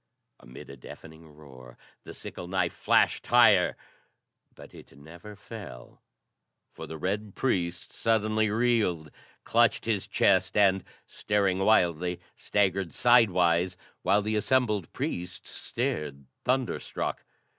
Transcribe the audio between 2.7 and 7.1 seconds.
flashed higher; but it never fell, for the